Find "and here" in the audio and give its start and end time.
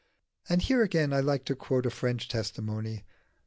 0.49-0.81